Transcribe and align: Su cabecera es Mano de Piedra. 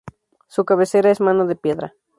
Su 0.47 0.65
cabecera 0.65 1.11
es 1.11 1.21
Mano 1.21 1.45
de 1.45 1.55
Piedra. 1.55 1.93